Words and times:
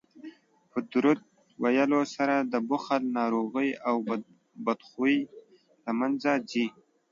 په 0.71 0.79
درود 0.91 1.19
ویلو 1.63 1.99
سره 2.15 2.35
د 2.51 2.53
بخل 2.69 3.01
ناروغي 3.19 3.69
او 3.87 3.95
بدخويي 4.65 5.19
له 5.83 5.91
منځه 5.99 6.31
ځي 6.49 6.65